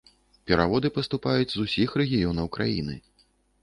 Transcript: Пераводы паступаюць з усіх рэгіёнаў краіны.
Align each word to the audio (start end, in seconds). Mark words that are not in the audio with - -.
Пераводы 0.51 0.91
паступаюць 0.95 1.53
з 1.53 1.59
усіх 1.69 1.89
рэгіёнаў 2.05 2.55
краіны. 2.61 2.95